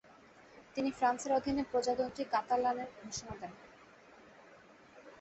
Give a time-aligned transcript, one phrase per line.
[0.75, 3.53] তিনি ফ্রান্সের অধীনে প্রজাতন্ত্রী কাতালান-এর ঘোষণা দেন।